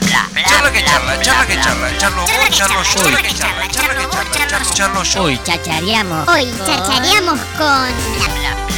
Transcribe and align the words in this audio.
Charla 0.00 0.72
que 0.72 0.84
charla, 0.84 1.20
charla 1.20 1.46
que 1.46 1.60
charla, 1.60 1.98
charlo 1.98 2.22
vos, 2.22 2.50
charlo 2.50 2.82
yo, 2.82 3.02
charla 3.02 3.22
que 3.22 3.34
charla, 3.34 3.68
charla 3.68 3.94
que 3.94 4.06
charla, 4.08 4.48
charlo, 4.48 4.74
charlo 4.74 5.02
yo. 5.02 5.22
Hoy 5.22 5.40
chachareamos. 5.44 6.28
Hoy 6.28 6.52
chachareamos 6.66 7.38
con 7.58 8.69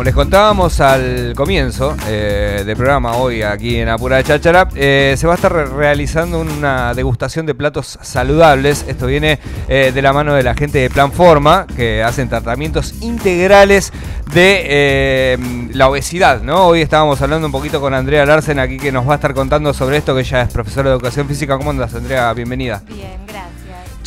Como 0.00 0.06
les 0.06 0.14
contábamos 0.14 0.80
al 0.80 1.34
comienzo 1.36 1.94
eh, 2.08 2.62
del 2.64 2.74
programa 2.74 3.16
hoy 3.18 3.42
aquí 3.42 3.76
en 3.76 3.90
Apura 3.90 4.22
Cháchara, 4.22 4.66
eh, 4.74 5.14
se 5.18 5.26
va 5.26 5.34
a 5.34 5.36
estar 5.36 5.52
re- 5.52 5.66
realizando 5.66 6.40
una 6.40 6.94
degustación 6.94 7.44
de 7.44 7.54
platos 7.54 7.98
saludables. 8.00 8.86
Esto 8.88 9.06
viene 9.06 9.38
eh, 9.68 9.92
de 9.94 10.00
la 10.00 10.14
mano 10.14 10.32
de 10.32 10.42
la 10.42 10.54
gente 10.54 10.78
de 10.78 10.88
Plan 10.88 11.12
Forma, 11.12 11.66
que 11.76 12.02
hacen 12.02 12.30
tratamientos 12.30 12.94
integrales 13.02 13.92
de 14.32 14.62
eh, 14.64 15.38
la 15.74 15.90
obesidad. 15.90 16.40
¿no? 16.40 16.68
Hoy 16.68 16.80
estábamos 16.80 17.20
hablando 17.20 17.44
un 17.48 17.52
poquito 17.52 17.78
con 17.78 17.92
Andrea 17.92 18.24
Larsen 18.24 18.58
aquí 18.58 18.78
que 18.78 18.92
nos 18.92 19.06
va 19.06 19.12
a 19.12 19.16
estar 19.16 19.34
contando 19.34 19.74
sobre 19.74 19.98
esto, 19.98 20.14
que 20.14 20.22
ella 20.22 20.40
es 20.40 20.48
profesora 20.50 20.88
de 20.88 20.94
educación 20.94 21.28
física. 21.28 21.58
¿Cómo 21.58 21.68
andas, 21.72 21.94
Andrea? 21.94 22.32
Bienvenida. 22.32 22.80
Bien, 22.88 23.20
gracias. 23.26 23.49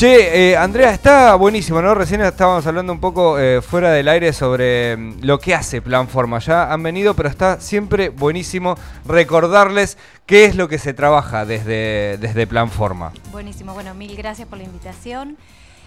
Che, 0.04 0.50
eh, 0.50 0.58
Andrea, 0.58 0.92
está 0.92 1.34
buenísimo, 1.36 1.82
¿no? 1.82 1.96
Recién 1.96 2.20
estábamos 2.20 2.68
hablando 2.68 2.92
un 2.92 3.00
poco 3.00 3.40
eh, 3.40 3.62
fuera 3.62 3.90
del 3.90 4.10
aire 4.10 4.34
sobre 4.34 4.98
mm, 4.98 5.20
lo 5.22 5.40
que 5.40 5.56
hace 5.56 5.82
Plan 5.82 6.10
Forma. 6.10 6.40
Ya 6.40 6.74
han 6.74 6.84
venido, 6.84 7.14
pero 7.14 7.30
está 7.30 7.62
siempre 7.62 8.10
buenísimo 8.10 8.76
recordarles 9.06 9.98
qué 10.26 10.44
es 10.44 10.58
lo 10.58 10.68
que 10.68 10.78
se 10.78 10.94
trabaja 10.94 11.46
desde, 11.46 12.18
desde 12.18 12.46
Plan 12.46 12.70
Forma. 12.70 13.14
Buenísimo. 13.32 13.74
Bueno, 13.74 13.94
mil 13.94 14.14
gracias 14.18 14.46
por 14.46 14.58
la 14.58 14.66
invitación. 14.66 15.38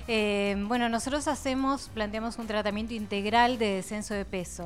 Eh, 0.09 0.57
bueno, 0.69 0.89
nosotros 0.89 1.27
hacemos, 1.27 1.91
planteamos 1.93 2.39
un 2.39 2.47
tratamiento 2.47 2.95
integral 2.95 3.59
de 3.59 3.75
descenso 3.75 4.15
de 4.15 4.25
peso, 4.25 4.65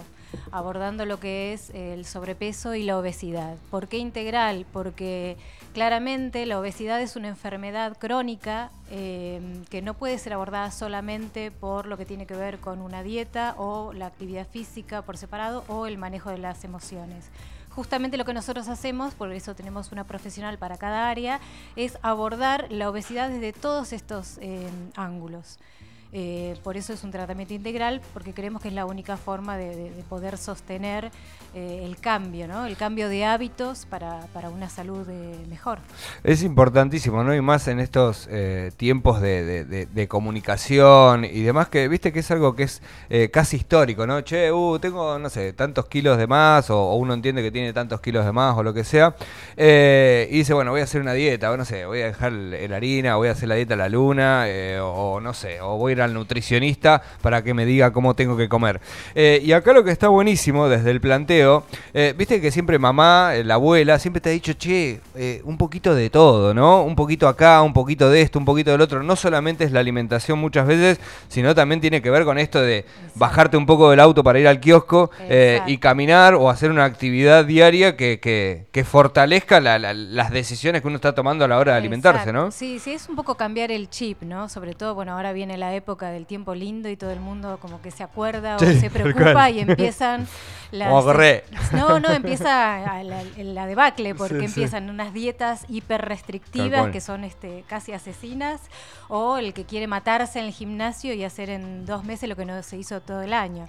abordando 0.53 1.07
lo 1.07 1.19
que 1.19 1.55
es 1.55 1.71
el 1.71 2.05
sobrepeso 2.05 2.75
y 2.75 2.83
la 2.83 2.99
obesidad. 2.99 3.57
¿Por 3.71 3.89
qué 3.89 3.97
integral? 3.97 4.67
Porque 4.71 5.39
claramente 5.73 6.45
la 6.45 6.59
obesidad 6.59 7.01
es 7.01 7.17
una 7.17 7.29
enfermedad 7.29 7.97
crónica 7.97 8.71
eh, 8.91 9.41
que 9.71 9.81
no 9.81 9.95
puede 9.95 10.19
ser 10.19 10.35
abordada 10.35 10.71
solamente 10.71 11.51
por 11.51 11.87
lo 11.87 11.97
que 11.97 12.05
tiene 12.05 12.27
que 12.27 12.37
ver 12.37 12.59
con 12.59 12.83
una 12.83 13.03
dieta 13.03 13.55
o 13.57 13.95
la 13.95 14.07
actividad 14.07 14.47
física 14.47 15.01
por 15.01 15.17
separado 15.17 15.65
o 15.69 15.87
el 15.87 15.97
manejo 15.97 16.29
de 16.29 16.39
las 16.39 16.65
emociones. 16.65 17.31
Justamente 17.71 18.17
lo 18.17 18.25
que 18.25 18.35
nosotros 18.35 18.69
hacemos, 18.69 19.15
por 19.15 19.33
eso 19.33 19.55
tenemos 19.55 19.93
una 19.93 20.05
profesional 20.05 20.59
para 20.59 20.77
cada 20.77 21.09
área, 21.09 21.41
es 21.77 21.99
abordar 22.03 22.67
la 22.71 22.91
obesidad 22.91 23.31
desde 23.31 23.53
todos 23.53 23.93
estos 23.93 24.39
eh, 24.41 24.69
ángulos. 24.97 25.59
Eh, 26.13 26.57
por 26.65 26.77
eso 26.77 26.93
es 26.93 27.05
un 27.05 27.13
tratamiento 27.13 27.55
integral, 27.55 28.01
porque 28.13 28.35
creemos 28.35 28.61
que 28.61 28.69
es 28.69 28.75
la 28.75 28.85
única 28.85 29.17
forma 29.17 29.57
de, 29.57 29.77
de- 29.77 29.91
de 29.91 30.03
poder 30.03 30.39
sostener 30.39 31.11
eh, 31.55 31.83
el 31.85 31.99
cambio, 31.99 32.49
¿no? 32.49 32.67
el 32.67 32.77
cambio 32.77 33.09
de 33.09 33.25
hábitos 33.25 33.87
para, 33.87 34.21
para 34.33 34.51
una 34.51 34.69
salud 34.69 35.07
eh, 35.09 35.37
mejor. 35.49 35.79
Es 36.25 36.43
importantísimo, 36.43 37.23
¿no? 37.23 37.35
Y 37.35 37.41
más 37.41 37.69
en 37.69 37.81
estos 37.81 38.29
tiempos 38.77 39.21
de, 39.21 40.07
comunicación 40.09 41.25
y 41.25 41.43
demás, 41.43 41.69
que 41.69 41.87
viste 41.89 42.13
que 42.13 42.21
es 42.21 42.31
algo 42.31 42.55
que 42.57 42.65
es 42.65 42.83
casi 43.33 43.57
histórico, 43.57 44.07
¿no? 44.07 44.21
Che, 44.23 44.51
uh, 44.53 44.79
tengo, 44.79 45.19
no 45.19 45.29
sé, 45.31 45.53
tantos 45.53 45.87
kilos 45.87 46.19
de 46.19 46.27
más, 46.27 46.71
o, 46.71 46.95
uno 46.95 47.15
entiende 47.15 47.43
que 47.43 47.51
tiene 47.51 47.73
tantos 47.73 48.01
kilos 48.01 48.25
de 48.25 48.33
más, 48.33 48.57
o 48.57 48.63
lo 48.63 48.73
que 48.75 48.85
sea, 48.85 49.15
y 49.57 50.37
dice, 50.37 50.55
bueno, 50.55 50.71
voy 50.73 50.81
a 50.81 50.85
hacer 50.85 51.01
una 51.01 51.13
dieta, 51.13 51.51
o 51.51 51.57
no 51.57 51.65
sé, 51.65 51.85
voy 51.87 52.03
a 52.03 52.07
dejar 52.07 52.33
la 52.33 52.77
harina, 52.77 53.17
voy 53.17 53.29
a 53.29 53.33
hacer 53.33 53.49
la 53.49 53.55
dieta 53.57 53.75
a 53.75 53.77
la 53.77 53.89
luna, 53.89 54.47
o 54.83 55.21
no 55.21 55.35
sé, 55.35 55.61
o 55.61 55.77
voy 55.77 55.93
a 55.93 55.97
ir 55.97 56.00
al 56.03 56.15
nutricionista 56.15 57.03
para 57.23 57.43
que 57.43 57.55
me 57.55 57.65
diga 57.67 57.93
cómo 57.93 58.15
tengo 58.15 58.37
que 58.37 58.49
comer. 58.49 58.81
Eh, 59.15 59.41
y 59.43 59.53
acá 59.53 59.73
lo 59.73 59.85
que 59.85 59.91
está 59.91 60.09
buenísimo 60.09 60.69
desde 60.69 60.91
el 60.91 61.01
planteo, 61.01 61.65
eh, 61.95 62.15
viste 62.17 62.41
que 62.41 62.51
siempre 62.51 62.79
mamá, 62.79 63.33
eh, 63.35 63.45
la 63.45 63.55
abuela, 63.55 63.99
siempre 63.99 64.21
te 64.21 64.31
ha 64.31 64.33
dicho, 64.33 64.53
che, 64.55 65.01
eh, 65.15 65.41
un 65.45 65.59
poquito 65.59 65.95
de 65.95 66.11
todo, 66.11 66.55
¿no? 66.55 66.83
Un 66.83 66.97
poquito 66.97 67.29
acá, 67.29 67.63
un 67.63 67.73
poquito 67.73 68.11
de 68.11 68.23
esto, 68.23 68.39
un 68.39 68.45
poquito 68.45 68.71
del 68.71 68.81
otro. 68.81 69.03
No 69.03 69.17
solamente 69.17 69.65
es 69.65 69.73
la 69.73 69.81
alimentación 69.81 70.39
muchas 70.39 70.67
veces, 70.67 71.01
sino 71.29 71.55
también 71.55 71.81
tiene 71.81 72.01
que 72.03 72.11
ver 72.11 72.25
con 72.25 72.39
esto 72.39 72.61
de 72.61 72.85
bajarte 73.15 73.57
un 73.57 73.67
poco 73.67 73.91
del 73.91 74.01
auto 74.01 74.23
para 74.23 74.39
ir 74.39 74.49
al 74.49 74.61
kiosco 74.61 75.11
y 75.67 75.79
caminar 75.79 76.35
o 76.35 76.49
hacer 76.51 76.71
una 76.71 76.85
actividad 76.85 77.45
diaria 77.45 77.97
que, 77.97 78.21
que- 78.21 78.67
que 78.73 78.85
fortalezca 78.85 79.61
la- 79.61 79.79
la- 79.79 79.95
las 79.95 80.31
decisiones 80.31 80.83
que 80.83 80.89
uno 80.89 80.97
está 80.97 81.15
tomando 81.15 81.45
a 81.45 81.49
la 81.49 81.59
hora 81.59 81.73
de 81.73 81.79
alimentarse, 81.79 82.21
Exacto. 82.31 82.41
¿no? 82.47 82.51
Sí, 82.51 82.79
sí, 82.79 82.93
es 82.93 83.09
un 83.09 83.17
poco 83.17 83.35
cambiar 83.37 83.71
el 83.71 83.89
chip, 83.91 84.23
¿no? 84.23 84.49
Sobre 84.49 84.75
todo, 84.75 84.95
bueno, 84.95 85.13
ahora 85.13 85.33
viene 85.33 85.57
la 85.59 85.75
época 85.75 85.90
del 85.99 86.27
tiempo 86.27 86.55
lindo 86.55 86.89
y 86.89 86.97
todo 86.97 87.11
el 87.11 87.21
mundo 87.21 87.59
como 87.61 87.81
que 87.83 87.91
se 87.91 88.03
acuerda 88.03 88.59
Sí, 88.59 88.65
o 88.67 88.81
se 88.81 88.91
preocupa 88.91 89.33
cual. 89.33 89.55
y 89.57 89.61
empiezan 89.61 90.27
las... 90.71 90.91
No, 91.73 92.01
no, 92.01 92.11
empieza 92.11 92.97
a 92.97 93.03
la, 93.05 93.23
la 93.37 93.67
debacle 93.67 94.15
porque 94.15 94.35
Sí, 94.35 94.41
sí. 94.41 94.45
empiezan 94.47 94.91
unas 94.91 95.13
dietas 95.13 95.65
hiper 95.69 96.03
restrictivas 96.03 96.91
que 96.91 97.01
son 97.01 97.25
este, 97.25 97.65
casi 97.69 97.93
asesinas 97.93 98.61
o 99.09 99.39
el 99.39 99.53
que 99.55 99.65
quiere 99.65 99.87
matarse 99.87 100.39
en 100.39 100.47
el 100.47 100.53
gimnasio 100.53 101.15
y 101.15 101.25
hacer 101.25 101.51
en 101.51 101.87
dos 101.87 102.05
meses 102.05 102.29
lo 102.29 102.37
que 102.37 102.45
no 102.45 102.63
se 102.63 102.77
hizo 102.77 103.01
todo 103.01 103.23
el 103.23 103.33
año. 103.33 103.69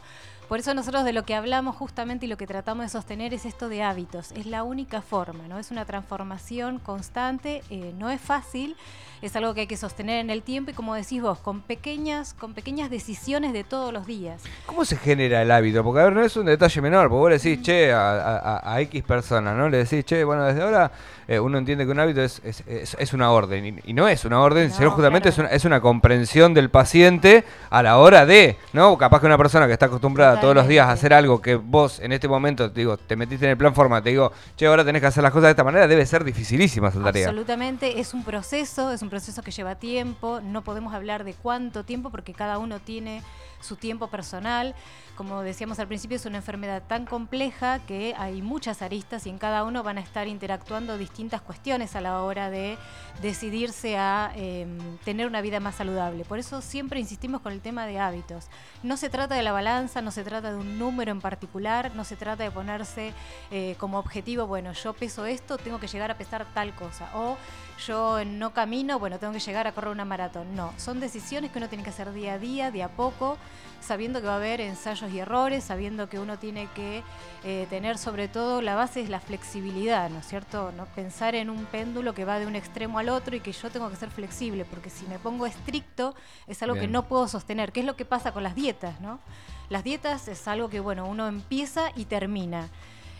Por 0.51 0.59
eso 0.59 0.73
nosotros 0.73 1.05
de 1.05 1.13
lo 1.13 1.23
que 1.23 1.33
hablamos 1.33 1.77
justamente 1.77 2.25
y 2.25 2.29
lo 2.29 2.35
que 2.35 2.45
tratamos 2.45 2.83
de 2.83 2.89
sostener 2.89 3.33
es 3.33 3.45
esto 3.45 3.69
de 3.69 3.83
hábitos. 3.83 4.33
Es 4.33 4.45
la 4.45 4.63
única 4.63 5.01
forma, 5.01 5.47
¿no? 5.47 5.57
Es 5.59 5.71
una 5.71 5.85
transformación 5.85 6.77
constante, 6.79 7.63
eh, 7.69 7.93
no 7.97 8.09
es 8.09 8.19
fácil, 8.19 8.75
es 9.21 9.33
algo 9.37 9.53
que 9.53 9.61
hay 9.61 9.67
que 9.67 9.77
sostener 9.77 10.19
en 10.19 10.29
el 10.29 10.41
tiempo 10.43 10.71
y 10.71 10.73
como 10.73 10.93
decís 10.93 11.21
vos, 11.21 11.37
con 11.39 11.61
pequeñas, 11.61 12.33
con 12.33 12.53
pequeñas 12.53 12.89
decisiones 12.89 13.53
de 13.53 13.63
todos 13.63 13.93
los 13.93 14.05
días. 14.05 14.41
¿Cómo 14.65 14.83
se 14.83 14.97
genera 14.97 15.41
el 15.41 15.51
hábito? 15.51 15.85
Porque 15.85 16.01
a 16.01 16.03
ver, 16.05 16.13
no 16.13 16.21
es 16.21 16.35
un 16.35 16.47
detalle 16.47 16.81
menor, 16.81 17.03
porque 17.07 17.19
vos 17.19 17.29
le 17.29 17.37
decís, 17.37 17.61
che, 17.65 17.93
a, 17.93 18.11
a- 18.11 18.37
a- 18.57 18.73
a 18.73 18.81
X 18.81 19.03
persona, 19.03 19.53
¿no? 19.53 19.69
Le 19.69 19.77
decís, 19.77 20.03
che, 20.03 20.21
bueno, 20.25 20.43
desde 20.43 20.63
ahora 20.63 20.91
eh, 21.29 21.39
uno 21.39 21.59
entiende 21.59 21.85
que 21.85 21.91
un 21.91 21.99
hábito 21.99 22.21
es, 22.21 22.41
es, 22.43 22.61
es- 22.67 22.97
es 22.99 23.13
una 23.13 23.31
orden, 23.31 23.65
y, 23.85 23.91
y 23.91 23.93
no 23.93 24.05
es 24.09 24.25
una 24.25 24.41
orden, 24.41 24.67
No, 24.67 24.75
sino 24.75 24.91
justamente 24.91 25.29
claro. 25.31 25.43
es, 25.45 25.49
una, 25.49 25.55
es 25.55 25.63
una 25.65 25.79
comprensión 25.79 26.53
del 26.53 26.69
paciente 26.69 27.45
a 27.69 27.81
la 27.83 27.99
hora 27.99 28.25
de, 28.25 28.57
¿no? 28.73 28.97
Capaz 28.97 29.21
que 29.21 29.27
una 29.27 29.37
persona 29.37 29.65
que 29.67 29.73
está 29.73 29.85
acostumbrada 29.85 30.40
todos 30.41 30.55
los 30.55 30.67
días 30.67 30.89
hacer 30.89 31.13
algo 31.13 31.41
que 31.41 31.55
vos 31.55 31.99
en 31.99 32.11
este 32.11 32.27
momento, 32.27 32.69
digo, 32.69 32.97
te 32.97 33.15
metiste 33.15 33.45
en 33.45 33.51
el 33.51 33.57
plan 33.57 33.73
forma, 33.73 34.01
te 34.01 34.09
digo, 34.09 34.31
che, 34.57 34.65
ahora 34.65 34.83
tenés 34.83 35.01
que 35.01 35.07
hacer 35.07 35.23
las 35.23 35.31
cosas 35.31 35.43
de 35.43 35.51
esta 35.51 35.63
manera, 35.63 35.87
debe 35.87 36.05
ser 36.05 36.23
dificilísima 36.23 36.89
esa 36.89 37.01
tarea. 37.01 37.27
Absolutamente, 37.27 37.99
es 37.99 38.13
un 38.13 38.23
proceso, 38.23 38.91
es 38.91 39.01
un 39.01 39.09
proceso 39.09 39.41
que 39.41 39.51
lleva 39.51 39.75
tiempo, 39.75 40.41
no 40.43 40.63
podemos 40.63 40.93
hablar 40.93 41.23
de 41.23 41.33
cuánto 41.33 41.83
tiempo 41.83 42.09
porque 42.09 42.33
cada 42.33 42.57
uno 42.57 42.79
tiene 42.79 43.21
su 43.61 43.75
tiempo 43.75 44.07
personal. 44.07 44.75
Como 45.21 45.43
decíamos 45.43 45.77
al 45.77 45.87
principio, 45.87 46.17
es 46.17 46.25
una 46.25 46.37
enfermedad 46.37 46.81
tan 46.87 47.05
compleja 47.05 47.77
que 47.85 48.15
hay 48.17 48.41
muchas 48.41 48.81
aristas 48.81 49.27
y 49.27 49.29
en 49.29 49.37
cada 49.37 49.65
uno 49.65 49.83
van 49.83 49.99
a 49.99 50.01
estar 50.01 50.27
interactuando 50.27 50.97
distintas 50.97 51.41
cuestiones 51.41 51.95
a 51.95 52.01
la 52.01 52.23
hora 52.23 52.49
de 52.49 52.75
decidirse 53.21 53.99
a 53.99 54.31
eh, 54.35 54.65
tener 55.05 55.27
una 55.27 55.41
vida 55.41 55.59
más 55.59 55.75
saludable. 55.75 56.25
Por 56.25 56.39
eso 56.39 56.59
siempre 56.61 56.99
insistimos 56.99 57.41
con 57.41 57.53
el 57.53 57.61
tema 57.61 57.85
de 57.85 57.99
hábitos. 57.99 58.47
No 58.81 58.97
se 58.97 59.11
trata 59.11 59.35
de 59.35 59.43
la 59.43 59.51
balanza, 59.51 60.01
no 60.01 60.09
se 60.09 60.23
trata 60.23 60.53
de 60.53 60.57
un 60.57 60.79
número 60.79 61.11
en 61.11 61.21
particular, 61.21 61.91
no 61.93 62.03
se 62.03 62.15
trata 62.15 62.41
de 62.43 62.49
ponerse 62.49 63.13
eh, 63.51 63.75
como 63.77 63.99
objetivo, 63.99 64.47
bueno, 64.47 64.73
yo 64.73 64.93
peso 64.93 65.27
esto, 65.27 65.59
tengo 65.59 65.79
que 65.79 65.85
llegar 65.85 66.09
a 66.09 66.17
pesar 66.17 66.47
tal 66.51 66.73
cosa. 66.73 67.11
O 67.13 67.37
yo 67.85 68.23
no 68.25 68.53
camino, 68.53 68.99
bueno, 68.99 69.19
tengo 69.19 69.33
que 69.33 69.39
llegar 69.39 69.67
a 69.67 69.71
correr 69.71 69.91
una 69.91 70.05
maratón. 70.05 70.55
No, 70.55 70.73
son 70.77 70.99
decisiones 70.99 71.51
que 71.51 71.57
uno 71.57 71.69
tiene 71.69 71.83
que 71.83 71.89
hacer 71.89 72.11
día 72.13 72.33
a 72.33 72.39
día, 72.39 72.71
de 72.71 72.83
a 72.83 72.89
poco, 72.89 73.37
sabiendo 73.81 74.21
que 74.21 74.27
va 74.27 74.33
a 74.33 74.37
haber 74.37 74.61
ensayos 74.61 75.10
y 75.11 75.19
errores, 75.19 75.63
sabiendo 75.63 76.09
que 76.09 76.19
uno 76.19 76.37
tiene 76.39 76.67
que 76.75 77.03
eh, 77.43 77.67
tener 77.69 77.97
sobre 77.97 78.27
todo 78.27 78.61
la 78.61 78.75
base 78.75 79.01
es 79.01 79.09
la 79.09 79.19
flexibilidad, 79.19 80.09
¿no 80.09 80.19
es 80.19 80.27
cierto? 80.27 80.71
No 80.77 80.85
pensar 80.85 81.35
en 81.35 81.49
un 81.49 81.65
péndulo 81.65 82.13
que 82.13 82.25
va 82.25 82.39
de 82.39 82.45
un 82.45 82.55
extremo 82.55 82.99
al 82.99 83.09
otro 83.09 83.35
y 83.35 83.39
que 83.39 83.51
yo 83.51 83.69
tengo 83.69 83.89
que 83.89 83.95
ser 83.95 84.09
flexible, 84.09 84.65
porque 84.65 84.89
si 84.89 85.05
me 85.07 85.19
pongo 85.19 85.45
estricto 85.45 86.15
es 86.47 86.61
algo 86.63 86.75
Bien. 86.75 86.87
que 86.87 86.91
no 86.91 87.03
puedo 87.03 87.27
sostener, 87.27 87.71
que 87.71 87.81
es 87.81 87.85
lo 87.85 87.95
que 87.95 88.05
pasa 88.05 88.31
con 88.31 88.43
las 88.43 88.55
dietas, 88.55 88.99
¿no? 89.01 89.19
Las 89.69 89.83
dietas 89.83 90.27
es 90.27 90.47
algo 90.47 90.69
que, 90.69 90.79
bueno, 90.79 91.07
uno 91.07 91.27
empieza 91.27 91.91
y 91.95 92.05
termina. 92.05 92.67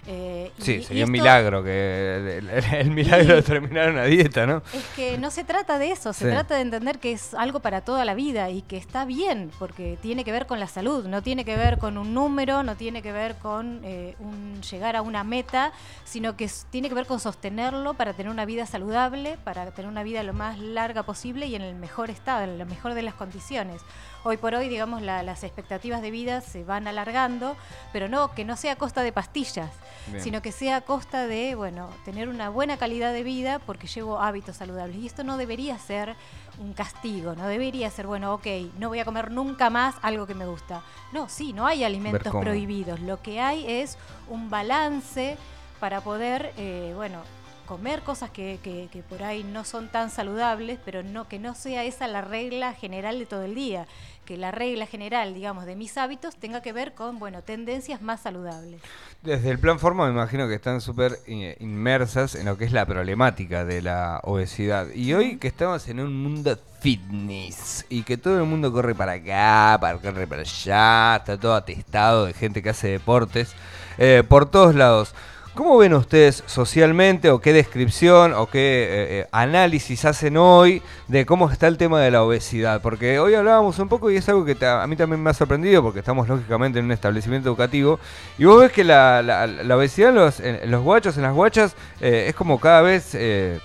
Eh, 0.07 0.51
y- 0.57 0.62
Sí, 0.63 0.71
y 0.74 0.83
sería 0.83 1.06
un 1.06 1.13
esto- 1.13 1.24
milagro 1.24 1.63
que 1.63 2.15
el, 2.39 2.50
el- 2.50 2.74
el 2.74 2.89
milagro 2.92 3.36
de 3.36 3.42
terminar 3.44 3.92
una 3.92 4.06
dieta, 4.06 4.48
¿no? 4.48 4.63
Es 4.74 4.83
que 4.95 5.18
no 5.19 5.30
se 5.30 5.44
trata 5.44 5.77
de 5.77 5.92
eso, 5.92 6.12
se 6.12 6.25
Sí. 6.25 6.31
trata 6.31 6.56
de 6.56 6.62
entender 6.62 6.98
que 6.98 7.12
es 7.12 7.36
algo 7.36 7.59
para 7.59 7.81
toda 7.81 8.03
la 8.03 8.15
vida 8.15 8.50
y 8.50 8.63
que 8.63 8.77
está 8.77 9.06
bien, 9.06 9.51
porque 9.59 10.00
tiene 10.01 10.24
que 10.24 10.31
ver 10.31 10.48
con 10.48 10.59
la 10.59 10.68
salud, 10.68 11.06
no 11.06 11.21
tiene 11.21 11.45
que 11.45 11.56
ver 11.56 11.77
con 11.77 12.00
un 12.00 12.15
número, 12.15 12.63
no 12.63 12.75
tiene 12.75 13.03
que 13.03 13.12
ver 13.12 13.36
con 13.36 13.81
eh, 13.83 14.15
un 14.19 14.59
llegar 14.63 14.95
a 14.95 15.03
una 15.03 15.24
meta, 15.24 15.71
sino 16.04 16.36
que 16.36 16.50
tiene 16.71 16.89
que 16.89 16.95
ver 16.95 17.06
con 17.06 17.19
sostenerlo 17.19 17.94
para 17.94 18.13
tener 18.13 18.31
una 18.31 18.45
vida 18.45 18.65
saludable, 18.65 19.38
para 19.44 19.69
tener 19.71 19.89
una 19.89 20.01
vida 20.01 20.24
lo 20.24 20.33
más 20.33 20.57
larga 20.57 21.04
posible 21.04 21.45
y 21.45 21.54
en 21.56 21.62
el 21.62 21.75
mejor 21.75 22.09
estado, 22.09 22.44
en 22.44 22.57
la 22.57 22.65
mejor 22.65 22.95
de 22.95 23.04
las 23.04 23.13
condiciones. 23.13 23.81
Hoy 24.24 24.38
por 24.38 24.56
hoy, 24.56 24.68
digamos, 24.68 25.01
la- 25.04 25.21
las 25.24 25.44
expectativas 25.44 26.01
de 26.01 26.09
vida 26.12 26.42
se 26.42 26.63
van 26.63 26.88
alargando, 26.88 27.56
pero 27.94 28.07
no 28.09 28.31
que 28.33 28.45
no 28.45 28.56
sea 28.57 28.74
a 28.74 28.75
costa 28.75 29.04
de 29.04 29.12
pastillas. 29.12 29.69
Bien. 30.08 30.24
sino 30.24 30.42
que 30.42 30.52
sea 30.52 30.78
a 30.78 30.82
costa 30.82 31.28
de, 31.28 31.56
bueno, 31.56 31.90
tener 32.06 32.30
una 32.30 32.50
buena 32.50 32.78
calidad 32.78 33.14
de 33.14 33.24
vida 33.24 33.60
porque 33.60 33.88
llevo 33.88 34.20
hábitos 34.20 34.58
saludables. 34.58 34.98
Y 34.98 35.08
esto 35.08 35.24
no 35.24 35.38
debería 35.38 35.78
ser 35.80 36.16
un 36.60 36.74
castigo, 36.74 37.36
no 37.36 37.48
debería 37.48 37.90
ser, 37.90 38.08
bueno, 38.08 38.34
ok, 38.34 38.48
no 38.78 38.90
voy 38.90 39.00
a 39.00 39.06
comer 39.06 39.32
nunca 39.32 39.70
más 39.70 39.96
algo 40.02 40.28
que 40.28 40.36
me 40.36 40.46
gusta. 40.46 40.82
No, 41.14 41.30
sí, 41.30 41.54
no 41.54 41.66
hay 41.66 41.84
alimentos 41.84 42.34
prohibidos. 42.34 43.00
Lo 43.00 43.22
que 43.22 43.40
hay 43.40 43.66
es 43.68 43.98
un 44.30 44.50
balance 44.50 45.38
para 45.80 46.02
poder, 46.02 46.54
eh, 46.58 46.94
bueno, 46.96 47.22
comer 47.66 48.02
cosas 48.02 48.30
que, 48.30 48.60
que- 48.63 48.90
que 48.92 49.02
por 49.04 49.24
ahí 49.24 49.44
no 49.44 49.63
son 49.63 49.90
tan 49.90 50.10
saludables, 50.10 50.80
pero 50.84 51.04
no 51.04 51.28
que 51.28 51.40
no 51.40 51.56
sea 51.56 51.84
esa 51.84 52.08
la 52.08 52.22
regla 52.22 52.74
general 52.74 53.19
de 53.19 53.25
todo 53.25 53.44
el 53.44 53.56
día. 53.56 53.88
Que 54.25 54.38
la 54.38 54.52
regla 54.52 54.86
general, 54.86 55.34
digamos, 55.34 55.66
de 55.66 55.75
mis 55.75 55.98
hábitos 55.98 56.36
tenga 56.36 56.62
que 56.62 56.72
ver 56.74 56.94
con, 56.94 57.18
bueno, 57.19 57.42
tendencias 57.42 58.02
más 58.02 58.22
saludables. 58.22 58.80
Desde 59.24 59.50
el 59.50 59.60
plan 59.60 59.80
forma 59.80 60.06
me 60.06 60.12
imagino 60.13 60.48
que 60.48 60.54
están 60.56 60.80
súper 60.80 61.18
inmersas 61.28 62.36
en 62.36 62.46
lo 62.46 62.58
que 62.58 62.66
es 62.66 62.72
la 62.72 62.86
problemática 62.86 63.66
de 63.66 63.81
la 63.81 64.19
obesidad. 64.24 64.88
Y 64.94 65.14
hoy 65.14 65.38
que 65.38 65.48
estamos 65.48 65.88
en 65.90 66.00
un 66.00 66.22
mundo 66.22 66.57
fitness 66.81 67.86
y 67.90 68.04
que 68.04 68.18
todo 68.18 68.38
el 68.38 68.46
mundo 68.46 68.72
corre 68.72 68.96
para 68.96 69.14
acá, 69.14 69.78
para 69.81 69.98
corre 69.98 70.28
para 70.28 70.42
allá, 70.42 71.16
está 71.18 71.38
todo 71.40 71.56
atestado 71.56 72.25
de 72.25 72.34
gente 72.34 72.62
que 72.62 72.69
hace 72.69 72.88
deportes 72.90 73.54
eh, 73.98 74.24
por 74.28 74.50
todos 74.50 74.75
lados. 74.75 75.14
¿Cómo 75.53 75.77
ven 75.77 75.94
ustedes 75.94 76.44
socialmente 76.48 77.30
o 77.30 77.39
qué 77.42 77.51
descripción 77.51 78.33
o 78.33 78.48
qué 78.48 78.59
eh, 78.59 78.88
eh, 79.19 79.27
análisis 79.33 80.06
hacen 80.06 80.38
hoy 80.38 80.81
de 81.09 81.25
cómo 81.25 81.51
está 81.51 81.68
el 81.68 81.77
tema 81.77 82.00
de 82.00 82.09
la 82.09 82.24
obesidad? 82.24 82.81
Porque 82.81 83.19
hoy 83.19 83.33
hablábamos 83.33 83.77
un 83.80 83.89
poco 83.89 84.09
y 84.09 84.15
es 84.15 84.30
algo 84.30 84.45
que 84.45 84.56
a 84.65 84.88
mí 84.88 84.95
también 84.95 85.21
me 85.21 85.30
ha 85.30 85.33
sorprendido 85.33 85.83
porque 85.83 86.00
estamos 86.00 86.30
lógicamente 86.30 86.80
en 86.80 86.86
un 86.86 86.94
establecimiento 86.94 87.50
educativo 87.50 88.00
y 88.38 88.45
vos 88.45 88.62
ves 88.62 88.71
que 88.71 88.86
la, 88.86 89.21
la- 89.21 89.45
la 89.45 89.77
obesidad 89.77 90.09
en 90.12 90.15
los, 90.15 90.39
en- 90.39 90.71
los 90.71 90.81
guachos, 90.83 91.18
en 91.18 91.24
las 91.24 91.33
guachas, 91.33 91.75
eh, 92.00 92.27
es 92.30 92.33
como 92.36 92.57
cada 92.57 92.81
vez 92.81 93.09
eh, 93.13 93.59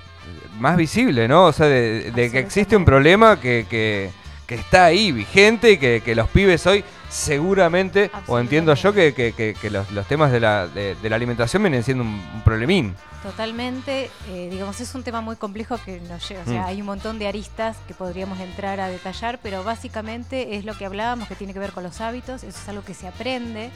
más 0.58 0.76
visible, 0.76 1.28
¿no? 1.28 1.44
O 1.46 1.52
sea, 1.52 1.66
de, 1.66 2.10
de 2.10 2.32
que 2.32 2.40
existe 2.40 2.76
un 2.76 2.84
problema 2.84 3.38
que, 3.40 3.64
que- 3.70 4.10
que 4.48 4.54
está 4.56 4.84
ahí 4.86 5.10
vigente 5.12 5.72
y 5.72 5.76
que, 5.78 6.02
que 6.04 6.14
los 6.14 6.28
pibes 6.28 6.64
hoy 6.66 6.84
seguramente, 7.08 8.10
o 8.26 8.38
entiendo 8.38 8.74
yo 8.74 8.92
que, 8.92 9.14
que- 9.14 9.32
que- 9.32 9.54
que 9.60 9.70
los, 9.70 9.90
los 9.92 10.06
temas 10.06 10.30
de 10.32 10.40
la, 10.40 10.66
de, 10.68 10.94
de 10.96 11.10
la 11.10 11.16
alimentación 11.16 11.62
vienen 11.62 11.82
siendo 11.82 12.04
un, 12.04 12.10
un 12.34 12.42
problemín. 12.42 12.94
Totalmente, 13.22 14.10
eh, 14.28 14.48
digamos, 14.50 14.80
es 14.80 14.94
un 14.94 15.02
tema 15.02 15.20
muy 15.20 15.36
complejo 15.36 15.78
que 15.84 16.00
nos 16.00 16.28
lleva, 16.28 16.42
o 16.42 16.46
sea, 16.46 16.62
Mm. 16.62 16.66
hay 16.66 16.80
un 16.80 16.86
montón 16.86 17.18
de 17.18 17.26
aristas 17.26 17.76
que 17.88 17.94
podríamos 17.94 18.38
entrar 18.40 18.78
a 18.80 18.88
detallar, 18.88 19.40
pero 19.42 19.64
básicamente 19.64 20.56
es 20.56 20.64
lo 20.64 20.76
que 20.78 20.86
hablábamos, 20.86 21.26
que 21.28 21.34
tiene 21.34 21.52
que 21.52 21.58
ver 21.58 21.72
con 21.72 21.82
los 21.82 22.00
hábitos, 22.00 22.42
eso 22.44 22.58
es 22.62 22.68
algo 22.68 22.84
que 22.84 22.94
se 22.94 23.08
aprende, 23.08 23.70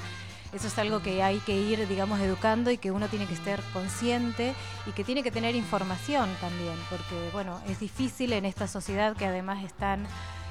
eso 0.53 0.67
es 0.69 0.79
algo 0.79 1.01
que 1.01 1.23
hay 1.23 1.39
que 1.39 1.57
ir, 1.57 1.87
digamos, 1.89 2.21
educando 2.21 2.71
y 2.71 2.79
que 2.79 2.91
uno 2.91 3.09
tiene 3.09 3.27
que 3.27 3.35
estar 3.35 3.61
consciente 3.73 4.53
y 4.87 4.91
que 4.93 5.05
tiene 5.05 5.23
que 5.23 5.31
tener 5.31 5.55
información 5.55 6.29
también, 6.41 6.75
porque, 6.89 7.31
bueno, 7.33 7.61
es 7.69 7.79
difícil 7.81 8.33
en 8.33 8.45
esta 8.45 8.67
sociedad 8.69 9.17
que 9.17 9.27
además 9.27 9.65
es 9.65 9.73
tan 9.75 10.07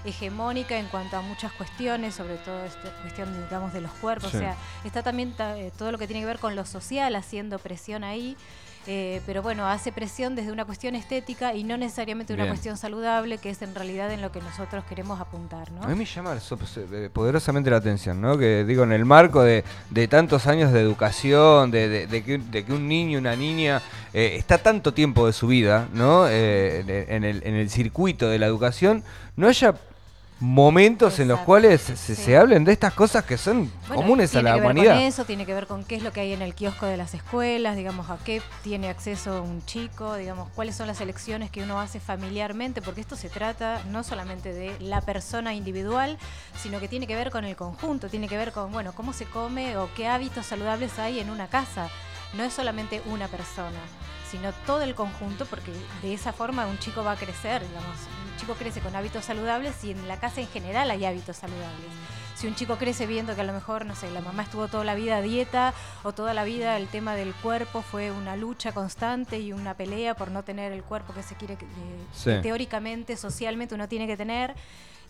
hegemónica 0.06 0.78
en 0.78 0.88
cuanto 0.88 1.18
a 1.18 1.22
muchas 1.22 1.52
cuestiones, 1.54 2.16
sobre 2.16 2.36
todo 2.38 2.64
esta 2.66 2.90
cuestión, 3.02 3.30
digamos, 3.46 3.74
de 3.74 3.82
los 3.82 3.92
cuerpos, 3.94 4.32
Sí. 4.32 4.38
o 4.38 4.40
sea, 4.40 4.56
está 4.84 5.04
también 5.04 5.34
ta- 5.34 5.58
eh, 5.58 5.72
todo 5.78 5.92
lo 5.92 5.98
que 5.98 6.08
tiene 6.08 6.22
que 6.22 6.26
ver 6.28 6.40
con 6.40 6.56
lo 6.56 6.66
social 6.66 7.16
haciendo 7.16 7.60
presión 7.60 8.04
ahí. 8.04 8.36
eh, 8.88 9.22
pero 9.26 9.44
bueno, 9.44 9.68
hace 9.68 9.92
presión 9.92 10.36
desde 10.36 10.52
una 10.54 10.64
cuestión 10.66 10.96
estética 10.96 11.54
y 11.54 11.64
no 11.66 11.78
necesariamente 11.78 12.34
una 12.34 12.48
cuestión 12.48 12.76
saludable, 12.78 13.38
que 13.38 13.50
es 13.52 13.62
en 13.62 13.76
realidad 13.76 14.10
en 14.12 14.22
lo 14.22 14.32
que 14.32 14.40
nosotros 14.42 14.84
queremos 14.86 15.20
apuntar, 15.20 15.70
¿no? 15.74 15.84
A 15.84 15.88
mí 15.88 15.96
me 15.96 16.06
llama 16.06 16.40
so- 16.40 16.58
eh, 16.94 17.10
poderosamente 17.14 17.70
la 17.70 17.76
atención, 17.78 18.20
¿no? 18.20 18.38
Que 18.38 18.64
digo, 18.64 18.84
en 18.84 18.94
el 18.94 19.04
marco 19.06 19.44
de, 19.44 19.64
de 19.92 20.08
tantos 20.08 20.48
años 20.48 20.72
de 20.72 20.80
educación, 20.80 21.70
de, 21.72 21.88
de- 21.90 22.08
de 22.08 22.24
que, 22.24 22.36
un- 22.36 22.50
de 22.52 22.66
que 22.66 22.74
un 22.74 22.88
niño, 22.88 23.20
una 23.20 23.36
niña, 23.36 23.82
eh, 24.14 24.36
está 24.38 24.58
tanto 24.58 24.94
tiempo 24.94 25.28
de 25.28 25.34
su 25.34 25.48
vida, 25.48 25.88
¿no? 25.94 26.26
Eh, 26.28 27.06
en 27.10 27.26
el, 27.26 27.44
en 27.46 27.56
el 27.56 27.70
circuito 27.70 28.30
de 28.30 28.40
la 28.40 28.46
educación, 28.48 29.04
no 29.36 29.48
haya 29.50 29.76
momentos 30.40 31.20
en 31.20 31.28
los 31.28 31.40
cuales 31.42 31.82
se, 31.82 31.98
sí. 31.98 32.16
se 32.16 32.38
hablen 32.38 32.64
de 32.64 32.72
estas 32.72 32.94
cosas 32.94 33.26
que 33.26 33.38
son 33.38 33.72
Bueno, 33.88 34.02
comunes 34.02 34.30
a 34.30 34.32
tiene 34.34 34.50
la 34.50 34.56
que 34.56 34.62
ver 34.62 34.66
humanidad. 34.66 34.94
Con 34.96 35.04
eso 35.04 35.26
tiene 35.26 35.46
que 35.46 35.54
ver 35.54 35.68
con 35.68 35.84
qué 35.84 35.96
es 35.96 36.04
lo 36.04 36.12
que 36.12 36.22
hay 36.22 36.34
en 36.34 36.42
el 36.42 36.56
kiosco 36.56 36.86
de 36.86 36.98
las 36.98 37.14
escuelas, 37.14 37.76
digamos, 37.76 38.10
a 38.10 38.18
qué 38.18 38.42
tiene 38.64 38.90
acceso 38.90 39.44
un 39.44 39.66
chico, 39.66 40.16
digamos, 40.16 40.50
cuáles 40.56 40.76
son 40.76 40.88
las 40.88 41.02
elecciones 41.02 41.52
que 41.52 41.64
uno 41.64 41.80
hace 41.80 42.00
familiarmente, 42.00 42.82
porque 42.82 43.02
esto 43.02 43.16
se 43.16 43.30
trata 43.30 43.82
no 43.90 44.04
solamente 44.04 44.54
de 44.54 44.76
la 44.80 45.02
persona 45.02 45.54
individual, 45.54 46.18
sino 46.62 46.80
que 46.80 46.88
tiene 46.88 47.08
que 47.08 47.16
ver 47.16 47.32
con 47.32 47.44
el 47.46 47.56
conjunto, 47.56 48.10
tiene 48.10 48.28
que 48.28 48.38
ver 48.38 48.52
con, 48.52 48.72
bueno, 48.72 48.94
cómo 48.94 49.14
se 49.14 49.26
come 49.26 49.78
o 49.78 49.90
qué 49.96 50.08
hábitos 50.08 50.46
saludables 50.46 51.00
hay 51.00 51.20
en 51.20 51.30
una 51.30 51.48
casa. 51.48 51.90
No 52.34 52.44
es 52.44 52.54
solamente 52.54 53.02
una 53.08 53.28
persona, 53.28 53.80
sino 54.30 54.54
todo 54.66 54.84
el 54.84 54.94
conjunto, 54.94 55.46
porque 55.48 55.72
de 56.02 56.14
esa 56.14 56.32
forma 56.32 56.68
un 56.68 56.78
chico 56.78 57.04
va 57.04 57.14
a 57.14 57.16
crecer, 57.16 57.62
digamos, 57.68 57.96
chico 58.50 58.58
crece 58.64 58.80
con 58.80 58.96
hábitos 58.96 59.26
saludables 59.26 59.84
y 59.84 59.92
en 59.92 60.08
la 60.08 60.20
casa 60.20 60.42
en 60.42 60.48
general 60.48 60.90
hay 60.90 61.06
hábitos 61.06 61.38
saludables. 61.38 61.86
Si 62.34 62.48
un 62.48 62.56
chico 62.56 62.78
crece 62.78 63.06
viendo 63.06 63.36
que 63.36 63.42
a 63.42 63.44
lo 63.44 63.54
mejor, 63.54 63.86
no 63.86 63.96
sé, 63.96 64.10
la 64.10 64.22
mamá 64.22 64.42
estuvo 64.42 64.68
toda 64.68 64.84
la 64.84 64.96
vida 64.96 65.18
a 65.18 65.22
dieta 65.22 65.72
o 66.02 66.14
toda 66.14 66.34
la 66.34 66.44
vida 66.46 66.76
el 66.78 66.88
tema 66.88 67.14
del 67.16 67.36
cuerpo 67.36 67.84
fue 67.84 68.12
una 68.12 68.36
lucha 68.36 68.72
constante 68.72 69.38
y 69.40 69.54
una 69.54 69.76
pelea 69.76 70.16
por 70.16 70.32
no 70.32 70.42
tener 70.42 70.72
el 70.72 70.82
cuerpo 70.84 71.14
que 71.14 71.22
se 71.22 71.36
quiere, 71.36 71.58
que, 71.58 71.66
eh, 71.66 71.68
Sí. 72.12 72.24
que 72.32 72.40
teóricamente, 72.40 73.18
socialmente 73.18 73.76
uno 73.76 73.88
tiene 73.88 74.08
que 74.08 74.18
tener, 74.18 74.56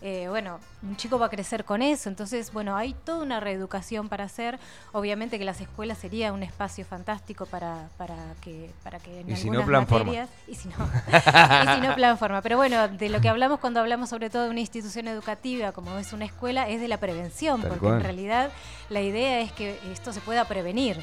eh, 0.02 0.26
bueno, 0.28 0.60
un 0.82 0.96
chico 0.96 1.18
va 1.18 1.26
a 1.26 1.28
crecer 1.28 1.64
con 1.64 1.82
eso. 1.82 2.08
Entonces, 2.08 2.52
bueno, 2.52 2.74
hay 2.76 2.94
toda 3.04 3.22
una 3.22 3.38
reeducación 3.38 4.08
para 4.08 4.24
hacer. 4.24 4.58
Obviamente 4.92 5.38
que 5.38 5.44
las 5.44 5.60
escuelas 5.60 5.98
sería 5.98 6.32
un 6.32 6.42
espacio 6.42 6.84
fantástico 6.86 7.44
para, 7.46 7.88
para 7.98 8.16
que 8.40 8.70
para 8.82 8.98
que 8.98 9.20
en 9.20 9.30
Y 9.30 9.36
si 9.36 9.50
no, 9.50 9.60
algunas 9.60 9.66
plan 9.68 9.86
forma. 9.86 10.04
materias 10.06 10.30
y 10.48 10.54
si 10.54 10.68
no 10.68 10.74
y 11.64 11.74
si 11.76 11.80
no 11.86 11.94
plan 11.94 12.16
forma. 12.18 12.40
Pero 12.40 12.56
bueno, 12.56 12.88
de 12.88 13.08
lo 13.10 13.20
que 13.20 13.28
hablamos 13.28 13.60
cuando 13.60 13.80
hablamos 13.80 14.08
sobre 14.08 14.30
todo 14.30 14.44
de 14.44 14.50
una 14.50 14.60
institución 14.60 15.06
educativa 15.08 15.72
como 15.72 15.98
es 15.98 16.12
una 16.14 16.24
escuela 16.24 16.68
es 16.68 16.80
de 16.80 16.88
la 16.88 16.96
prevención, 16.98 17.60
Tal 17.60 17.68
porque 17.70 17.84
cual. 17.86 17.96
en 17.98 18.02
realidad 18.04 18.50
la 18.88 19.02
idea 19.02 19.40
es 19.40 19.52
que 19.52 19.78
esto 19.92 20.12
se 20.12 20.20
pueda 20.20 20.46
prevenir. 20.46 21.00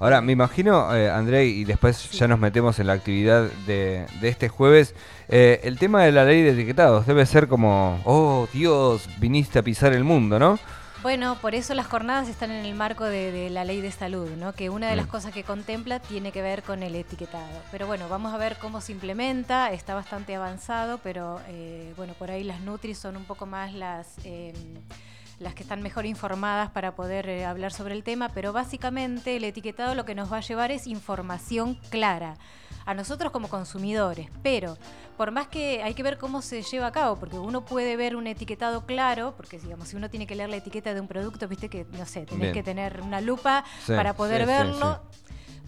Ahora, 0.00 0.22
me 0.22 0.32
imagino, 0.32 0.94
eh, 0.96 1.10
André, 1.10 1.44
y 1.46 1.64
después 1.64 1.96
Sí. 1.96 2.16
ya 2.18 2.26
nos 2.26 2.38
metemos 2.38 2.78
en 2.78 2.86
la 2.86 2.94
actividad 2.94 3.50
de, 3.66 4.06
de 4.20 4.28
este 4.28 4.48
jueves, 4.48 4.94
eh, 5.28 5.60
el 5.62 5.78
tema 5.78 6.02
de 6.04 6.10
la 6.10 6.24
ley 6.24 6.42
de 6.42 6.50
etiquetados 6.52 7.06
debe 7.06 7.26
ser 7.26 7.48
como, 7.48 8.00
oh 8.06 8.48
Dios, 8.52 9.08
viniste 9.18 9.58
a 9.58 9.62
pisar 9.62 9.92
el 9.92 10.02
mundo, 10.04 10.38
¿no? 10.38 10.58
Bueno, 11.02 11.36
por 11.40 11.54
eso 11.54 11.72
las 11.74 11.86
jornadas 11.86 12.28
están 12.28 12.50
en 12.50 12.64
el 12.64 12.74
marco 12.74 13.04
de, 13.04 13.30
de 13.32 13.48
la 13.50 13.64
ley 13.64 13.80
de 13.80 13.90
salud, 13.90 14.28
¿no? 14.38 14.52
que 14.54 14.68
una 14.68 14.88
de 14.90 14.96
las 14.96 15.06
Mm. 15.06 15.10
cosas 15.10 15.32
que 15.32 15.44
contempla 15.44 15.98
tiene 15.98 16.30
que 16.32 16.42
ver 16.42 16.62
con 16.62 16.82
el 16.82 16.94
etiquetado. 16.94 17.48
Pero 17.70 17.86
bueno, 17.86 18.08
vamos 18.10 18.34
a 18.34 18.38
ver 18.38 18.56
cómo 18.60 18.80
se 18.82 18.92
implementa, 18.92 19.70
está 19.72 19.94
bastante 19.94 20.34
avanzado, 20.34 20.98
pero 21.02 21.40
eh, 21.48 21.92
bueno, 21.96 22.12
por 22.18 22.30
ahí 22.30 22.44
las 22.44 22.60
Nutri 22.60 22.94
son 22.94 23.16
un 23.16 23.24
poco 23.24 23.46
más 23.46 23.72
las, 23.72 24.08
eh, 24.24 24.52
las 25.40 25.54
que 25.54 25.62
están 25.62 25.82
mejor 25.82 26.06
informadas 26.06 26.70
para 26.70 26.94
poder 26.94 27.28
eh, 27.28 27.44
hablar 27.46 27.72
sobre 27.72 27.94
el 27.94 28.04
tema, 28.04 28.28
pero 28.28 28.52
básicamente 28.52 29.36
el 29.36 29.44
etiquetado 29.44 29.94
lo 29.94 30.04
que 30.04 30.14
nos 30.14 30.30
va 30.30 30.36
a 30.36 30.40
llevar 30.40 30.70
es 30.70 30.86
información 30.86 31.76
clara 31.88 32.36
a 32.86 32.94
nosotros 32.94 33.32
como 33.32 33.48
consumidores, 33.48 34.28
pero 34.42 34.76
por 35.16 35.30
más 35.32 35.48
que 35.48 35.82
hay 35.82 35.94
que 35.94 36.02
ver 36.02 36.18
cómo 36.18 36.42
se 36.42 36.62
lleva 36.62 36.86
a 36.88 36.92
cabo, 36.92 37.16
porque 37.16 37.38
uno 37.38 37.64
puede 37.64 37.96
ver 37.96 38.16
un 38.16 38.26
etiquetado 38.26 38.84
claro, 38.86 39.34
porque 39.36 39.58
digamos, 39.58 39.88
si 39.88 39.96
uno 39.96 40.10
tiene 40.10 40.26
que 40.26 40.34
leer 40.34 40.50
la 40.50 40.56
etiqueta 40.56 40.92
de 40.94 41.00
un 41.00 41.08
producto, 41.08 41.48
viste 41.48 41.68
que, 41.68 41.86
no 41.92 42.04
sé, 42.06 42.26
tenés 42.26 42.40
Bien. 42.40 42.54
que 42.54 42.62
tener 42.62 43.00
una 43.02 43.20
lupa 43.20 43.64
Sí, 43.86 43.92
para 43.94 44.14
poder 44.14 44.42
sí, 44.42 44.46
sí, 44.46 44.52
verlo. 44.52 45.00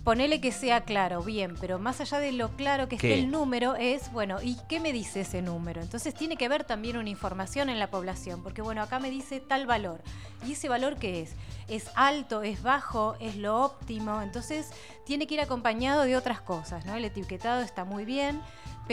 Ponele 0.05 0.41
que 0.41 0.51
sea 0.51 0.81
claro, 0.81 1.23
bien, 1.23 1.55
pero 1.61 1.79
más 1.79 2.01
allá 2.01 2.19
de 2.19 2.33
lo 2.33 2.57
claro 2.57 2.89
que 2.89 2.97
esté 2.97 3.09
¿Qué? 3.11 3.21
el 3.21 3.31
número, 3.31 3.77
es, 3.77 4.11
bueno, 4.11 4.43
¿y 4.43 4.57
qué 4.69 4.81
me 4.81 4.93
dice 4.93 5.21
ese 5.21 5.43
número? 5.43 5.81
Entonces 5.81 6.13
tiene 6.13 6.37
que 6.37 6.47
haber 6.47 6.65
también 6.65 6.97
una 6.97 7.09
información 7.09 7.69
en 7.69 7.79
la 7.79 7.89
población, 7.89 8.43
porque 8.43 8.63
bueno, 8.63 8.83
acá 8.83 8.99
me 8.99 9.11
dice 9.11 9.39
tal 9.39 9.65
valor. 9.65 10.03
¿Y 10.45 10.53
ese 10.53 10.69
valor 10.69 10.97
qué 10.97 11.23
es? 11.23 11.37
¿Es 11.69 11.89
alto, 11.95 12.43
es 12.43 12.65
bajo, 12.65 13.15
es 13.21 13.37
lo 13.37 13.63
óptimo? 13.63 14.21
Entonces 14.23 14.71
tiene 15.07 15.29
que 15.29 15.35
ir 15.35 15.41
acompañado 15.41 16.03
de 16.03 16.17
otras 16.17 16.41
cosas, 16.41 16.85
¿no? 16.85 16.97
El 16.97 17.05
etiquetado 17.05 17.63
está 17.63 17.85
muy 17.85 18.05
bien, 18.05 18.41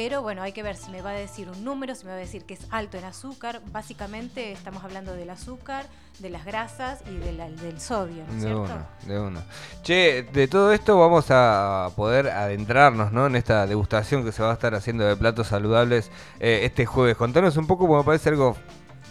pero 0.01 0.21
bueno, 0.21 0.41
hay 0.43 0.53
que 0.53 0.63
ver 0.63 0.77
si 0.77 0.89
me 0.91 1.01
va 1.01 1.09
a 1.09 1.13
decir 1.13 1.49
un 1.49 1.61
número, 1.65 1.93
si 1.93 2.05
me 2.05 2.11
va 2.11 2.15
a 2.15 2.21
decir 2.21 2.45
que 2.45 2.53
es 2.53 2.61
alto 2.71 2.97
en 2.97 3.03
azúcar. 3.03 3.59
Básicamente 3.69 4.53
estamos 4.53 4.81
hablando 4.85 5.11
del 5.13 5.29
azúcar, 5.29 5.87
de 6.19 6.29
las 6.29 6.45
grasas 6.45 7.01
y 7.11 7.17
de 7.17 7.33
la- 7.33 7.49
del 7.49 7.81
sodio, 7.81 8.23
¿no 8.25 8.33
es 8.33 8.41
De 8.41 8.47
cierto? 8.47 8.61
una, 8.63 8.87
de 9.05 9.19
una. 9.19 9.43
Che, 9.83 10.23
de 10.23 10.47
todo 10.47 10.71
esto 10.71 10.97
vamos 10.97 11.25
a 11.31 11.89
poder 11.97 12.29
adentrarnos 12.29 13.11
¿no? 13.11 13.27
en 13.27 13.35
esta 13.35 13.67
degustación 13.67 14.23
que 14.23 14.31
se 14.31 14.41
va 14.41 14.51
a 14.51 14.53
estar 14.53 14.73
haciendo 14.73 15.03
de 15.03 15.17
platos 15.17 15.47
saludables 15.47 16.11
eh, 16.39 16.61
este 16.63 16.85
jueves. 16.85 17.17
Contanos 17.17 17.57
un 17.57 17.67
poco, 17.67 17.85
porque 17.85 17.97
me 17.99 18.05
parece 18.05 18.29
algo 18.29 18.55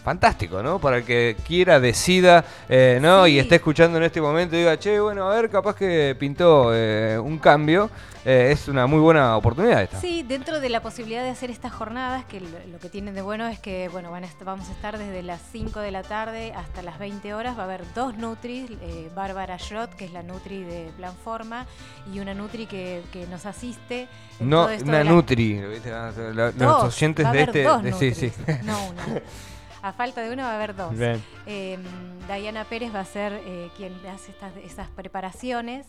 fantástico, 0.04 0.62
¿no? 0.62 0.78
Para 0.78 0.98
el 0.98 1.04
que 1.04 1.36
quiera, 1.46 1.80
decida, 1.80 2.44
eh, 2.68 2.98
¿no? 3.00 3.24
Sí. 3.26 3.32
Y 3.32 3.38
esté 3.38 3.56
escuchando 3.56 3.98
en 3.98 4.04
este 4.04 4.20
momento 4.20 4.56
y 4.56 4.60
diga, 4.60 4.78
che, 4.78 4.98
bueno, 5.00 5.30
a 5.30 5.34
ver, 5.34 5.50
capaz 5.50 5.74
que 5.76 6.16
pintó 6.18 6.70
eh, 6.74 7.18
un 7.18 7.38
cambio. 7.38 7.90
Eh, 8.24 8.50
es 8.52 8.68
una 8.68 8.86
muy 8.86 8.98
buena 8.98 9.36
oportunidad 9.36 9.82
esta. 9.82 10.00
Sí, 10.00 10.22
dentro 10.22 10.60
de 10.60 10.68
la 10.68 10.82
posibilidad 10.82 11.22
de 11.22 11.30
hacer 11.30 11.50
estas 11.50 11.72
jornadas, 11.72 12.24
que 12.26 12.40
lo, 12.40 12.78
que 12.78 12.90
tienen 12.90 13.14
de 13.14 13.22
bueno 13.22 13.46
es 13.46 13.58
que 13.58 13.88
bueno, 13.88 14.10
van 14.10 14.24
a 14.24 14.28
vamos 14.44 14.68
a 14.68 14.72
estar 14.72 14.98
desde 14.98 15.22
las 15.22 15.40
5 15.52 15.80
de 15.80 15.90
la 15.92 16.02
tarde 16.02 16.52
hasta 16.54 16.82
las 16.82 16.98
20 16.98 17.32
horas. 17.32 17.56
Va 17.56 17.62
a 17.62 17.64
haber 17.64 17.84
dos 17.94 18.18
Nutris, 18.18 18.70
eh, 18.82 19.08
Bárbara 19.14 19.58
Schrott, 19.58 19.94
que 19.94 20.04
es 20.04 20.12
la 20.12 20.22
Nutri 20.22 20.62
de 20.62 20.90
Planforma, 20.98 21.64
y 22.12 22.20
una 22.20 22.34
Nutri 22.34 22.66
que, 22.66 23.02
que 23.12 23.26
nos 23.28 23.46
asiste. 23.46 24.08
No, 24.40 24.68
una 24.84 25.04
Nutri. 25.04 25.60
La- 25.86 26.12
la- 26.34 26.50
Dos, 26.52 26.84
los 26.84 26.96
oyentes 26.96 27.32
de 27.32 27.42
este. 27.42 27.62
dos 27.62 27.82
de- 27.82 27.92
sí, 27.94 28.12
sí. 28.14 28.32
No 28.64 28.88
una. 28.90 29.04
A 29.82 29.92
falta 29.92 30.22
de 30.22 30.32
una 30.32 30.44
va 30.44 30.52
a 30.52 30.56
haber 30.56 30.74
dos. 30.74 30.96
Bien. 30.96 31.22
Eh, 31.46 31.78
Diana 32.26 32.64
Pérez 32.64 32.94
va 32.94 33.00
a 33.00 33.04
ser 33.04 33.32
eh, 33.32 33.70
quien 33.76 33.94
hace 34.06 34.32
estas, 34.32 34.56
esas 34.56 34.88
preparaciones. 34.88 35.86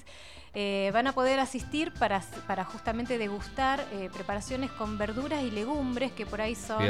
Eh, 0.55 0.89
van 0.93 1.05
a 1.05 1.13
poder 1.13 1.39
asistir 1.39 1.93
para, 1.93 2.22
para 2.48 2.65
justamente 2.65 3.19
degustar 3.19 3.86
eh, 3.91 4.10
preparaciones 4.12 4.72
con 4.72 4.98
verduras 4.98 5.43
y 5.43 5.51
legumbres, 5.51 6.12
que 6.12 6.25
por 6.25 6.41
ahí 6.41 6.55
son 6.55 6.81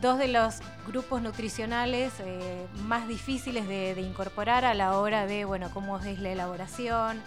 dos 0.00 0.18
de 0.18 0.28
los 0.28 0.60
grupos 0.86 1.20
nutricionales 1.20 2.12
eh, 2.20 2.64
más 2.84 3.08
difíciles 3.08 3.66
de, 3.66 3.96
de 3.96 4.02
incorporar 4.02 4.64
a 4.64 4.74
la 4.74 4.96
hora 4.98 5.26
de, 5.26 5.44
bueno, 5.44 5.70
cómo 5.72 5.98
es 5.98 6.18
la 6.20 6.30
elaboración. 6.30 7.20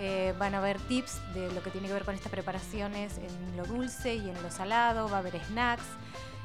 Eh, 0.00 0.34
van 0.38 0.54
a 0.54 0.58
haber 0.58 0.78
tips 0.80 1.20
de 1.34 1.52
lo 1.52 1.62
que 1.62 1.70
tiene 1.70 1.86
que 1.86 1.92
ver 1.92 2.04
con 2.04 2.14
estas 2.14 2.32
preparaciones 2.32 3.18
en 3.18 3.56
lo 3.56 3.64
dulce 3.66 4.14
y 4.14 4.30
en 4.30 4.42
lo 4.42 4.50
salado, 4.50 5.08
va 5.08 5.16
a 5.16 5.20
haber 5.20 5.38
snacks. 5.44 5.84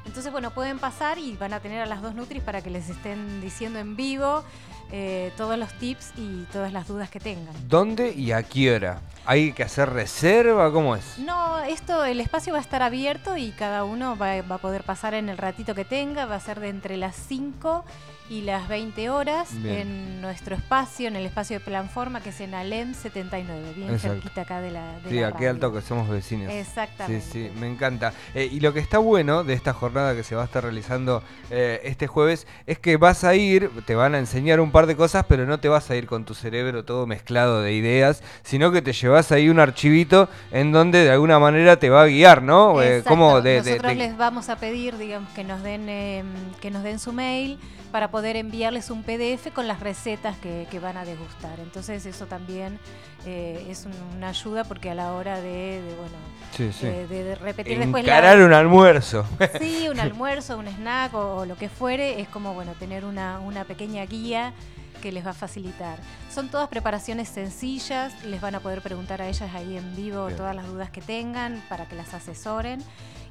Entonces, 0.06 0.30
bueno, 0.32 0.52
pueden 0.52 0.78
pasar 0.78 1.18
y 1.18 1.36
van 1.36 1.52
a 1.52 1.60
tener 1.60 1.82
a 1.82 1.86
las 1.86 2.00
dos 2.00 2.14
Nutris 2.14 2.42
para 2.42 2.62
que 2.62 2.70
les 2.70 2.88
estén 2.88 3.40
diciendo 3.40 3.78
en 3.78 3.96
vivo 3.96 4.44
eh, 4.92 5.32
todos 5.36 5.58
los 5.58 5.72
tips 5.74 6.12
y 6.16 6.44
todas 6.52 6.72
las 6.72 6.86
dudas 6.86 7.10
que 7.10 7.20
tengan. 7.20 7.54
¿Dónde 7.68 8.12
y 8.12 8.32
a 8.32 8.42
qué 8.42 8.74
hora? 8.74 9.00
¿Hay 9.26 9.52
que 9.52 9.62
hacer 9.64 9.90
reserva? 9.90 10.70
¿Cómo 10.72 10.94
es? 10.94 11.18
No, 11.18 11.58
esto, 11.64 12.04
el 12.04 12.20
espacio 12.20 12.52
va 12.52 12.58
a 12.60 12.62
estar 12.62 12.82
abierto 12.82 13.36
y 13.36 13.50
cada 13.50 13.84
uno 13.84 14.16
va, 14.16 14.40
va 14.42 14.54
a 14.56 14.58
poder 14.58 14.84
pasar 14.84 15.14
en 15.14 15.28
el 15.28 15.36
ratito 15.38 15.74
que 15.74 15.84
tenga, 15.84 16.26
va 16.26 16.36
a 16.36 16.40
ser 16.40 16.60
de 16.60 16.68
entre 16.68 16.96
las 16.96 17.16
5 17.16 17.84
y 18.28 18.40
las 18.42 18.66
20 18.66 19.08
horas 19.08 19.50
Bien. 19.62 19.76
en 19.76 20.20
nuestro 20.20 20.56
espacio, 20.56 21.06
en 21.06 21.14
el 21.14 21.24
espacio 21.26 21.60
de 21.60 21.64
Planforma, 21.64 22.20
que 22.20 22.30
es 22.30 22.40
en 22.40 22.54
Alem 22.54 22.92
79, 22.92 23.72
bien 23.76 23.90
Exacto. 23.90 24.14
cerquita 24.20 24.40
acá 24.40 24.60
de 24.60 24.72
la 24.72 24.98
de 24.98 25.10
Sí, 25.10 25.20
la 25.20 25.28
aquí 25.28 25.34
radio. 25.36 25.50
alto 25.50 25.72
que 25.72 25.80
somos 25.80 26.08
vecinos. 26.08 26.52
Exactamente. 26.52 27.24
Sí, 27.24 27.48
sí, 27.52 27.60
me 27.60 27.68
encanta. 27.68 28.12
Eh, 28.34 28.48
y 28.50 28.58
lo 28.58 28.72
que 28.72 28.80
está 28.80 28.98
bueno 28.98 29.44
de 29.44 29.54
esta 29.54 29.72
jornada 29.72 30.16
que 30.16 30.24
se 30.24 30.34
va 30.34 30.42
a 30.42 30.46
estar 30.46 30.64
realizando 30.64 31.22
eh, 31.50 31.80
este 31.84 32.08
jueves 32.08 32.48
es 32.66 32.80
que 32.80 32.96
vas 32.96 33.22
a 33.22 33.36
ir, 33.36 33.70
te 33.86 33.94
van 33.94 34.16
a 34.16 34.18
enseñar 34.18 34.58
un 34.58 34.72
par 34.72 34.86
de 34.86 34.96
cosas, 34.96 35.24
pero 35.28 35.46
no 35.46 35.60
te 35.60 35.68
vas 35.68 35.88
a 35.90 35.94
ir 35.94 36.06
con 36.08 36.24
tu 36.24 36.34
cerebro 36.34 36.84
todo 36.84 37.06
mezclado 37.06 37.62
de 37.62 37.74
ideas, 37.74 38.24
sino 38.42 38.72
que 38.72 38.82
te 38.82 38.92
llevas 38.92 39.15
ahí 39.32 39.48
un 39.48 39.58
archivito 39.60 40.28
en 40.50 40.72
donde 40.72 41.04
de 41.04 41.10
alguna 41.10 41.38
manera 41.38 41.78
te 41.78 41.90
va 41.90 42.02
a 42.02 42.06
guiar, 42.06 42.42
¿no? 42.42 42.80
Eh, 42.82 43.02
de, 43.42 43.58
Nosotros 43.58 43.92
de- 43.92 43.94
les 43.96 44.16
vamos 44.16 44.48
a 44.48 44.56
pedir, 44.56 44.96
digamos, 44.98 45.30
que 45.32 45.44
nos 45.44 45.62
den 45.62 45.88
eh, 45.88 46.24
que 46.60 46.70
nos 46.70 46.82
den 46.82 46.98
su 46.98 47.12
mail 47.12 47.58
para 47.92 48.10
poder 48.10 48.36
enviarles 48.36 48.90
un 48.90 49.02
PDF 49.04 49.50
con 49.54 49.66
las 49.68 49.80
recetas 49.80 50.36
que, 50.38 50.66
que 50.70 50.78
van 50.80 50.96
a 50.96 51.04
degustar. 51.04 51.58
Entonces 51.60 52.04
eso 52.04 52.26
también 52.26 52.78
eh, 53.24 53.66
es 53.70 53.86
un- 53.86 54.16
una 54.16 54.28
ayuda 54.28 54.64
porque 54.64 54.90
a 54.90 54.94
la 54.94 55.12
hora 55.12 55.40
de, 55.40 55.80
de, 55.82 55.94
bueno 55.96 56.16
Sí, 56.56 56.70
sí. 56.72 56.86
eh, 56.86 57.06
de, 57.08 57.24
de 57.24 57.34
repetir 57.36 57.78
después 57.78 58.04
Encarar 58.04 58.38
un 58.40 58.52
almuerzo. 58.52 59.24
Sí, 59.60 59.88
un 59.88 59.98
almuerzo, 60.00 60.58
un 60.58 60.68
snack 60.68 61.14
o, 61.14 61.36
o 61.38 61.46
lo 61.46 61.56
que 61.56 61.68
fuere, 61.68 62.20
es 62.20 62.28
como 62.28 62.54
bueno 62.54 62.72
tener 62.78 63.04
una, 63.04 63.38
una 63.40 63.64
pequeña 63.64 64.04
guía 64.06 64.52
que 64.96 65.12
les 65.12 65.24
va 65.24 65.30
a 65.30 65.34
facilitar. 65.34 65.98
Son 66.32 66.48
todas 66.48 66.68
preparaciones 66.68 67.28
sencillas, 67.28 68.24
les 68.24 68.40
van 68.40 68.54
a 68.54 68.60
poder 68.60 68.82
preguntar 68.82 69.22
a 69.22 69.28
ellas 69.28 69.54
ahí 69.54 69.76
en 69.76 69.96
vivo 69.96 70.26
Bien. 70.26 70.36
todas 70.36 70.54
las 70.54 70.66
dudas 70.66 70.90
que 70.90 71.00
tengan 71.00 71.62
para 71.68 71.86
que 71.86 71.94
las 71.96 72.14
asesoren. 72.14 72.82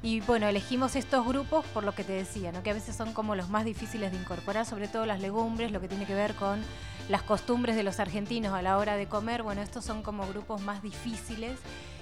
Y 0.02 0.20
bueno, 0.20 0.46
elegimos 0.46 0.94
estos 0.94 1.26
grupos 1.26 1.64
por 1.66 1.84
lo 1.84 1.94
que 1.94 2.04
te 2.04 2.12
decía, 2.12 2.52
¿no? 2.52 2.62
que 2.62 2.70
a 2.70 2.74
veces 2.74 2.94
son 2.94 3.12
como 3.12 3.34
los 3.34 3.48
más 3.48 3.64
difíciles 3.64 4.12
de 4.12 4.18
incorporar, 4.18 4.66
sobre 4.66 4.88
todo 4.88 5.06
las 5.06 5.20
legumbres, 5.20 5.72
lo 5.72 5.80
que 5.80 5.88
tiene 5.88 6.06
que 6.06 6.14
ver 6.14 6.34
con 6.34 6.62
las 7.08 7.22
costumbres 7.22 7.76
de 7.76 7.82
los 7.82 7.98
argentinos 7.98 8.52
a 8.52 8.62
la 8.62 8.78
hora 8.78 8.96
de 8.96 9.06
comer. 9.06 9.42
Bueno, 9.42 9.62
estos 9.62 9.84
son 9.84 10.02
como 10.02 10.26
grupos 10.26 10.60
más 10.60 10.82
difíciles 10.82 11.58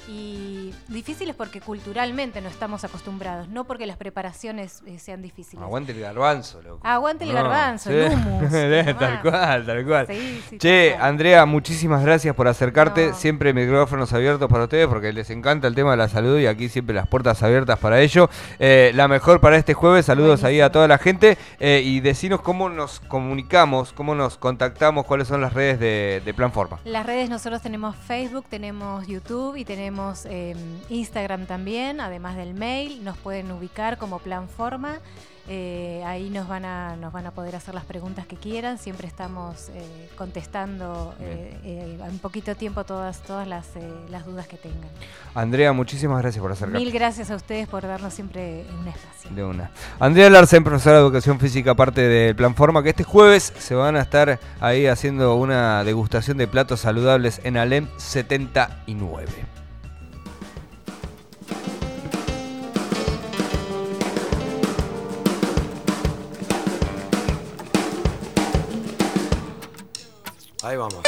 y 0.08 0.72
difíciles 0.88 1.34
porque 1.34 1.60
culturalmente 1.60 2.40
no 2.40 2.48
estamos 2.48 2.84
acostumbrados, 2.84 3.48
no 3.48 3.64
porque 3.64 3.86
las 3.86 3.96
preparaciones 3.96 4.82
eh, 4.86 4.98
sean 4.98 5.22
difíciles. 5.22 5.62
Aguante 5.62 5.92
el 5.92 6.00
garbanzo, 6.00 6.60
loco. 6.62 6.80
Aguante 6.82 7.24
el 7.24 7.30
No, 7.30 7.36
garbanzo, 7.36 7.90
sí. 7.90 7.96
el 7.96 8.12
hummus. 8.12 8.44
y 8.52 8.94
tal 8.98 9.22
cual, 9.22 9.66
tal 9.66 9.84
cual. 9.86 10.06
Sí, 10.06 10.42
sí, 10.50 10.58
Che, 10.58 10.90
tal 10.90 10.98
cual. 10.98 11.08
Andrea, 11.08 11.46
muchísimas 11.46 12.02
gracias 12.04 12.34
por 12.34 12.48
acercarte. 12.48 13.08
No. 13.08 13.14
Siempre 13.14 13.54
micrófonos 13.54 14.12
abiertos 14.12 14.50
para 14.50 14.64
ustedes 14.64 14.86
porque 14.86 15.12
les 15.12 15.30
encanta 15.30 15.66
el 15.68 15.74
tema 15.74 15.92
de 15.92 15.96
la 15.96 16.08
salud 16.08 16.38
y 16.38 16.46
aquí 16.46 16.68
siempre 16.68 16.94
las 16.94 17.06
puertas 17.08 17.42
abiertas 17.42 17.78
para 17.78 18.00
ello. 18.00 18.28
Eh, 18.58 18.92
la 18.94 19.08
mejor 19.08 19.40
para 19.40 19.56
este 19.56 19.74
jueves. 19.74 20.06
Saludos 20.06 20.44
ahí 20.44 20.60
a 20.60 20.70
toda 20.70 20.86
la 20.88 20.98
gente 20.98 21.38
eh, 21.60 21.80
y 21.84 22.00
decinos 22.00 22.40
cómo 22.40 22.68
nos 22.68 23.00
comunicamos, 23.00 23.92
cómo 23.92 24.14
nos 24.14 24.36
contactamos, 24.36 25.06
cuáles 25.06 25.28
son 25.28 25.40
las 25.40 25.52
redes 25.54 25.78
de, 25.80 26.20
de 26.24 26.34
Planforma. 26.34 26.78
Las 26.84 27.06
redes 27.06 27.30
nosotros 27.30 27.62
tenemos 27.62 27.96
Facebook, 27.96 28.44
tenemos 28.50 29.06
YouTube 29.06 29.56
y 29.56 29.64
tenemos 29.64 29.93
eh, 30.24 30.54
Instagram 30.88 31.46
también, 31.46 32.00
además 32.00 32.36
del 32.36 32.54
mail. 32.54 33.04
Nos 33.04 33.16
pueden 33.18 33.50
ubicar 33.52 33.98
como 33.98 34.18
Planforma. 34.18 35.00
Eh, 35.46 36.02
ahí 36.06 36.30
nos 36.30 36.48
van 36.48 36.64
a 36.64 36.96
nos 36.96 37.12
van 37.12 37.26
a 37.26 37.30
poder 37.30 37.54
hacer 37.54 37.74
las 37.74 37.84
preguntas 37.84 38.26
que 38.26 38.36
quieran. 38.36 38.78
Siempre 38.78 39.06
estamos 39.06 39.68
eh, 39.74 40.08
contestando 40.16 41.14
eh, 41.20 41.54
eh, 41.64 41.98
en 42.08 42.18
poquito 42.18 42.54
tiempo 42.54 42.84
todas 42.84 43.20
todas 43.20 43.46
las, 43.46 43.76
eh, 43.76 43.82
las 44.08 44.24
dudas 44.24 44.46
que 44.46 44.56
tengan. 44.56 44.88
Andrea, 45.34 45.72
muchísimas 45.74 46.22
gracias 46.22 46.40
por 46.40 46.52
acercarte. 46.52 46.82
Mil 46.82 46.92
gracias 46.92 47.30
a 47.30 47.36
ustedes 47.36 47.68
por 47.68 47.82
darnos 47.82 48.14
siempre 48.14 48.64
un 48.80 48.88
espacio. 48.88 49.30
De 49.32 49.44
una. 49.44 49.70
Andrea 50.00 50.30
Larsen, 50.30 50.64
profesora 50.64 50.96
de 50.96 51.02
Educación 51.02 51.38
Física, 51.38 51.74
parte 51.74 52.00
del 52.00 52.34
Planforma, 52.34 52.82
que 52.82 52.90
este 52.90 53.04
jueves 53.04 53.52
se 53.58 53.74
van 53.74 53.96
a 53.96 54.00
estar 54.00 54.40
ahí 54.60 54.86
haciendo 54.86 55.36
una 55.36 55.84
degustación 55.84 56.38
de 56.38 56.48
platos 56.48 56.80
saludables 56.80 57.42
en 57.44 57.58
Alem 57.58 57.88
79. 57.98 59.63
Ahí 70.64 70.78
vamos. 70.78 71.03